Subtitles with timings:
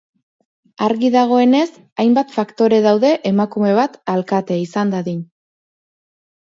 [0.85, 1.67] Argi dagoenez,
[2.05, 5.25] hainbat faktore daude emakume bat alkate izan dadin.